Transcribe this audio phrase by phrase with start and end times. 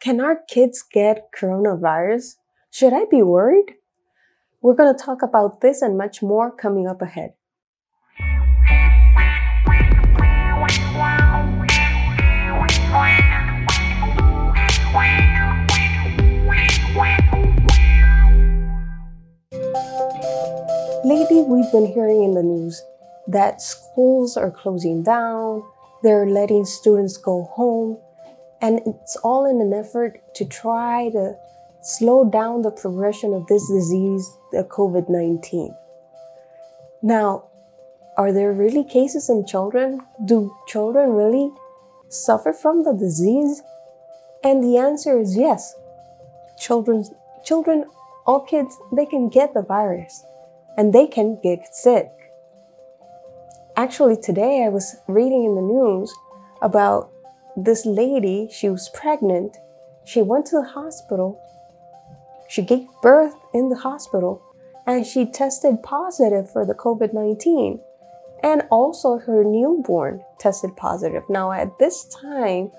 [0.00, 2.36] Can our kids get coronavirus?
[2.70, 3.74] Should I be worried?
[4.62, 7.34] We're going to talk about this and much more coming up ahead.
[21.04, 22.80] Lately, we've been hearing in the news
[23.28, 25.62] that schools are closing down,
[26.02, 27.98] they're letting students go home,
[28.60, 31.34] and it's all in an effort to try to
[31.82, 35.74] slow down the progression of this disease, the COVID 19.
[37.02, 37.44] Now,
[38.16, 40.00] are there really cases in children?
[40.24, 41.50] Do children really
[42.08, 43.62] suffer from the disease?
[44.44, 45.74] And the answer is yes.
[46.58, 47.04] Children,
[47.44, 47.86] children,
[48.26, 50.24] all kids, they can get the virus
[50.76, 52.10] and they can get sick.
[53.76, 56.12] Actually, today I was reading in the news
[56.60, 57.10] about
[57.56, 59.56] this lady, she was pregnant.
[60.04, 61.40] She went to the hospital.
[62.48, 64.42] She gave birth in the hospital
[64.86, 67.80] and she tested positive for the COVID 19.
[68.42, 71.22] And also her newborn tested positive.
[71.28, 72.72] Now, at this time,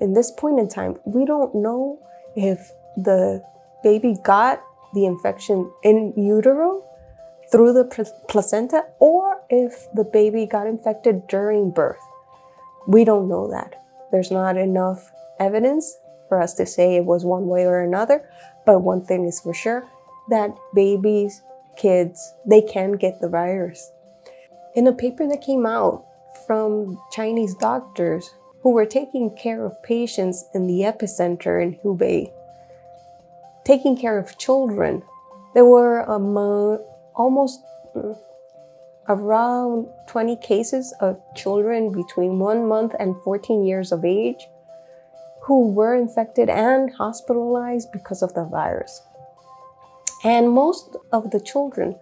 [0.00, 2.00] in this point in time, we don't know
[2.34, 3.42] if the
[3.84, 4.62] baby got
[4.94, 6.82] the infection in utero
[7.52, 7.84] through the
[8.28, 12.00] placenta or if the baby got infected during birth.
[12.86, 13.76] We don't know that.
[14.12, 18.28] There's not enough evidence for us to say it was one way or another,
[18.66, 19.88] but one thing is for sure
[20.28, 21.42] that babies,
[21.76, 23.92] kids, they can get the virus.
[24.74, 26.04] In a paper that came out
[26.46, 32.32] from Chinese doctors who were taking care of patients in the epicenter in Hubei,
[33.64, 35.02] taking care of children,
[35.54, 36.78] there were among
[37.14, 37.60] almost
[39.08, 44.46] around 20 cases of children between one month and 14 years of age
[45.42, 49.02] who were infected and hospitalized because of the virus.
[50.22, 51.98] And most of the children,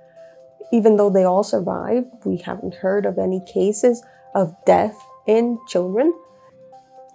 [0.72, 4.02] even though they all survived, we haven't heard of any cases
[4.34, 4.96] of death
[5.26, 6.12] in children.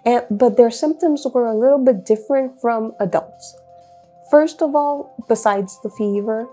[0.06, 3.56] And, but their symptoms were a little bit different from adults.
[4.30, 6.48] First of all, besides the fever,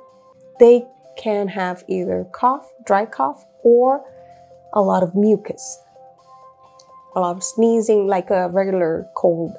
[0.59, 0.85] they
[1.21, 4.03] can have either cough, dry cough, or
[4.73, 5.79] a lot of mucus,
[7.15, 9.55] a lot of sneezing like a regular cold.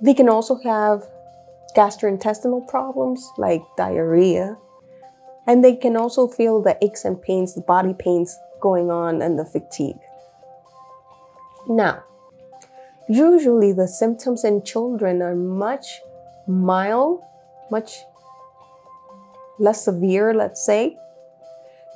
[0.00, 1.04] They can also have
[1.76, 4.56] gastrointestinal problems like diarrhea,
[5.46, 9.38] and they can also feel the aches and pains, the body pains going on, and
[9.38, 10.00] the fatigue.
[11.66, 12.04] Now,
[13.08, 16.00] usually the symptoms in children are much
[16.46, 17.22] mild,
[17.70, 18.04] much
[19.58, 20.96] less severe, let's say,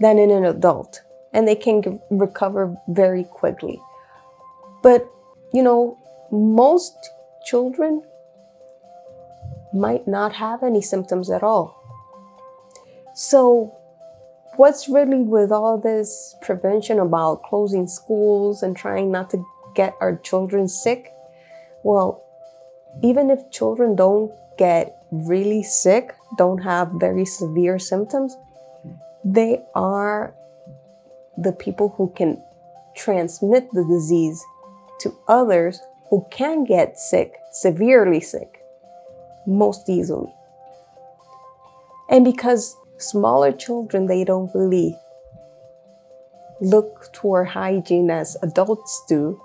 [0.01, 1.03] than in an adult.
[1.33, 3.81] And they can recover very quickly.
[4.83, 5.09] But,
[5.53, 5.99] you know,
[6.31, 6.97] most
[7.45, 8.03] children
[9.73, 11.79] might not have any symptoms at all.
[13.15, 13.75] So,
[14.57, 20.17] what's really with all this prevention about closing schools and trying not to get our
[20.17, 21.13] children sick?
[21.83, 22.25] Well,
[23.03, 28.37] even if children don't get really sick, don't have very severe symptoms,
[29.25, 30.35] they are
[31.37, 32.43] the people who can
[32.95, 34.43] transmit the disease
[35.01, 38.61] to others who can get sick, severely sick,
[39.47, 40.33] most easily.
[42.09, 44.97] And because smaller children, they don't really
[46.61, 49.41] look toward hygiene as adults do,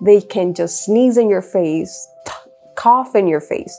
[0.00, 2.06] they can just sneeze in your face,
[2.78, 3.78] cough in your face,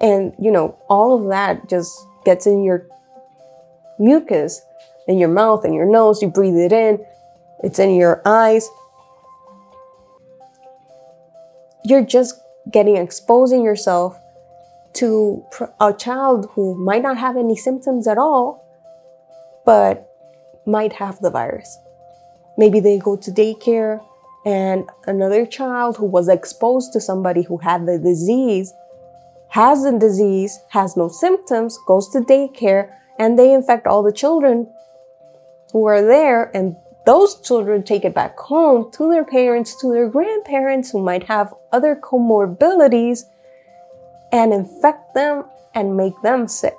[0.00, 1.90] and, you know, all of that just
[2.24, 2.86] gets in your
[3.98, 4.60] mucus
[5.06, 6.22] in your mouth and your nose.
[6.22, 7.04] You breathe it in,
[7.62, 8.68] it's in your eyes.
[11.84, 14.18] You're just getting exposing yourself
[14.94, 15.44] to
[15.80, 18.64] a child who might not have any symptoms at all,
[19.64, 20.08] but
[20.66, 21.78] might have the virus.
[22.58, 24.00] Maybe they go to daycare
[24.46, 28.72] and another child who was exposed to somebody who had the disease
[29.48, 34.68] has the disease, has no symptoms, goes to daycare, and they infect all the children
[35.72, 36.76] who are there, and
[37.06, 41.54] those children take it back home to their parents, to their grandparents who might have
[41.72, 43.24] other comorbidities
[44.32, 45.44] and infect them
[45.74, 46.76] and make them sick.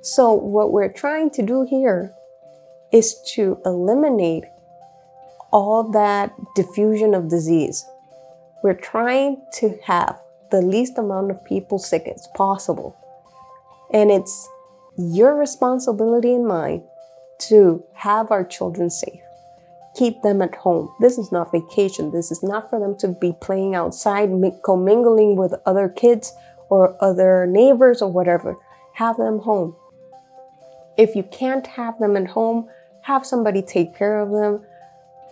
[0.00, 2.14] So, what we're trying to do here
[2.90, 4.44] is to eliminate
[5.50, 7.84] all that diffusion of disease.
[8.62, 12.96] We're trying to have the least amount of people sick as possible.
[13.92, 14.48] And it's
[14.96, 16.82] your responsibility and mine
[17.38, 19.20] to have our children safe,
[19.96, 20.92] keep them at home.
[21.00, 22.10] This is not vacation.
[22.10, 24.30] This is not for them to be playing outside,
[24.64, 26.32] commingling with other kids
[26.68, 28.56] or other neighbors or whatever.
[28.94, 29.76] Have them home.
[30.96, 32.68] If you can't have them at home,
[33.02, 34.66] have somebody take care of them.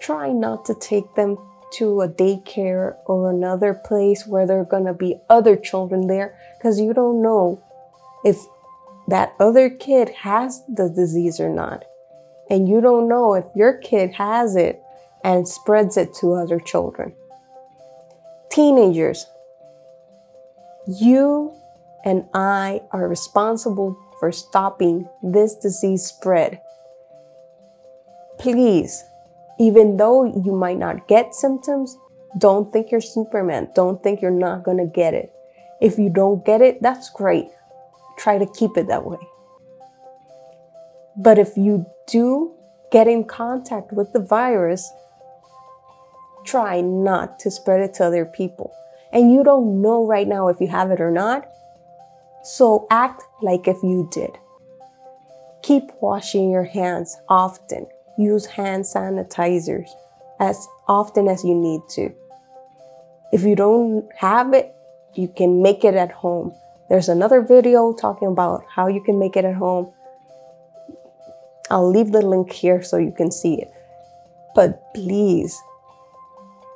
[0.01, 1.39] Try not to take them
[1.73, 6.39] to a daycare or another place where there are going to be other children there
[6.57, 7.63] because you don't know
[8.25, 8.39] if
[9.09, 11.85] that other kid has the disease or not.
[12.49, 14.81] And you don't know if your kid has it
[15.25, 17.15] and spreads it to other children.
[18.51, 19.27] Teenagers,
[20.87, 21.53] you
[22.05, 26.61] and I are responsible for stopping this disease spread.
[28.39, 29.03] Please,
[29.59, 31.97] even though you might not get symptoms,
[32.39, 33.71] don't think you're Superman.
[33.75, 35.33] Don't think you're not going to get it.
[35.81, 37.47] If you don't get it, that's great.
[38.19, 39.19] Try to keep it that way.
[41.17, 42.55] But if you do
[42.91, 44.91] get in contact with the virus,
[46.45, 48.73] try not to spread it to other people.
[49.13, 51.49] And you don't know right now if you have it or not.
[52.45, 54.39] So act like if you did.
[55.63, 57.87] Keep washing your hands often.
[58.19, 59.89] Use hand sanitizers
[60.41, 62.13] as often as you need to.
[63.33, 64.75] If you don't have it,
[65.15, 66.55] you can make it at home.
[66.89, 69.93] There's another video talking about how you can make it at home.
[71.71, 73.69] I'll leave the link here so you can see it.
[74.55, 75.61] But please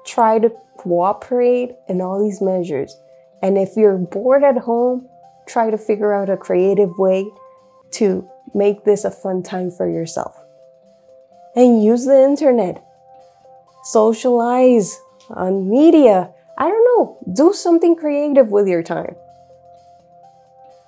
[0.05, 2.97] try to cooperate in all these measures.
[3.43, 5.09] And if you're bored at home,
[5.47, 7.31] try to figure out a creative way
[7.93, 10.40] to make this a fun time for yourself.
[11.57, 12.85] And use the internet.
[13.85, 15.01] Socialize
[15.31, 16.31] on media.
[16.59, 17.19] I don't know.
[17.33, 19.17] Do something creative with your time.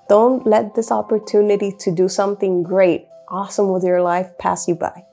[0.09, 5.05] Don't let this opportunity to do something great awesome with your life pass you by.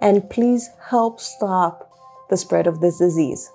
[0.00, 1.90] And please help stop
[2.30, 3.50] the spread of this disease.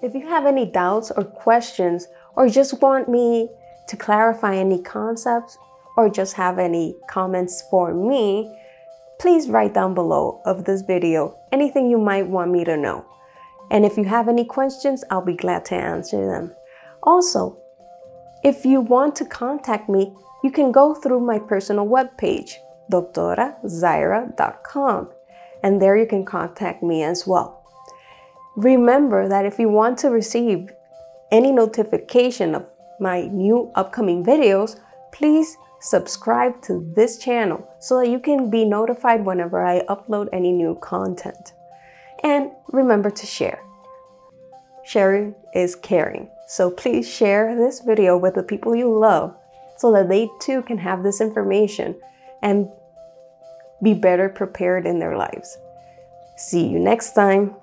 [0.00, 2.06] If you have any doubts or questions,
[2.36, 3.50] or just want me
[3.88, 5.58] to clarify any concepts,
[5.96, 8.56] or just have any comments for me,
[9.18, 13.04] please write down below of this video anything you might want me to know.
[13.70, 16.54] And if you have any questions, I'll be glad to answer them.
[17.02, 17.58] Also,
[18.42, 22.54] if you want to contact me, you can go through my personal webpage,
[22.90, 25.10] doctorazaira.com,
[25.62, 27.64] and there you can contact me as well.
[28.56, 30.70] Remember that if you want to receive
[31.30, 32.66] any notification of
[33.00, 34.80] my new upcoming videos,
[35.12, 40.52] please subscribe to this channel so that you can be notified whenever I upload any
[40.52, 41.52] new content.
[42.22, 43.62] And remember to share.
[44.84, 46.30] Sharing is caring.
[46.48, 49.36] So please share this video with the people you love
[49.76, 52.00] so that they too can have this information
[52.42, 52.68] and
[53.82, 55.56] be better prepared in their lives.
[56.36, 57.54] See you next time.